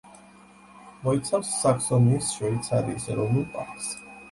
მოიცავს 1.03 1.51
საქსონიის 1.59 2.33
შვეიცარიის 2.39 3.09
ეროვნულ 3.17 3.49
პარკს. 3.55 3.95